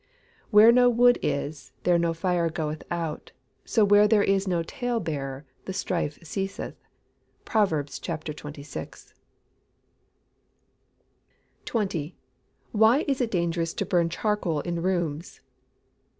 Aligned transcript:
[Verse: 0.01 0.47
"Where 0.49 0.71
no 0.71 0.89
wood 0.89 1.19
is, 1.21 1.73
there 1.83 1.99
the 1.99 2.11
fire 2.15 2.49
goeth 2.49 2.81
out: 2.89 3.33
so 3.65 3.85
where 3.85 4.07
there 4.07 4.23
is 4.23 4.47
no 4.47 4.63
tale 4.63 4.99
bearer, 4.99 5.45
the 5.65 5.73
strife 5.73 6.17
ceaseth." 6.25 6.73
PROVERBS 7.45 7.99
XXVI.] 7.99 9.13
20. 11.65 12.15
_Why 12.75 13.05
is 13.07 13.21
it 13.21 13.29
dangerous 13.29 13.75
to 13.75 13.85
burn 13.85 14.09
charcoal 14.09 14.61
in 14.61 14.81
rooms? 14.81 15.39